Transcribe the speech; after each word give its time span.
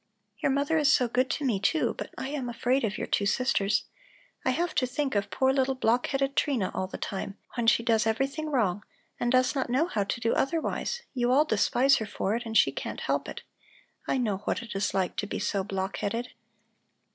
"Your 0.39 0.51
mother 0.51 0.79
is 0.79 0.91
so 0.91 1.07
good 1.07 1.29
to 1.29 1.45
me, 1.45 1.59
too, 1.59 1.93
but 1.95 2.09
I 2.17 2.29
am 2.29 2.49
afraid 2.49 2.83
of 2.83 2.97
your 2.97 3.05
two 3.05 3.27
sisters. 3.27 3.83
I 4.43 4.49
have 4.49 4.73
to 4.73 4.87
think 4.87 5.13
of 5.13 5.29
poor 5.29 5.53
little 5.53 5.75
block 5.75 6.07
headed 6.07 6.35
Trina 6.35 6.71
all 6.73 6.87
the 6.87 6.97
time, 6.97 7.37
when 7.53 7.67
she 7.67 7.83
does 7.83 8.07
everything 8.07 8.49
wrong 8.49 8.83
and 9.19 9.31
does 9.31 9.53
not 9.53 9.69
know 9.69 9.85
how 9.85 10.03
to 10.03 10.19
do 10.19 10.33
otherwise; 10.33 11.03
you 11.13 11.31
all 11.31 11.45
despise 11.45 11.97
her 11.97 12.07
for 12.07 12.35
it 12.35 12.47
and 12.47 12.57
she 12.57 12.71
can't 12.71 13.01
help 13.01 13.29
it. 13.29 13.43
I 14.07 14.17
know 14.17 14.37
what 14.37 14.63
it 14.63 14.73
is 14.75 14.95
like 14.95 15.17
to 15.17 15.27
be 15.27 15.37
so 15.37 15.63
block 15.63 15.97
headed." 15.97 16.29